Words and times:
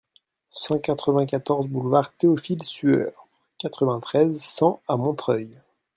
cent 0.49 0.79
quatre-vingt-quatorze 0.79 1.67
boulevard 1.67 2.11
Théophile 2.17 2.63
Sueur, 2.63 3.27
quatre-vingt-treize, 3.59 4.41
cent 4.43 4.81
à 4.87 4.97
Montreuil 4.97 5.51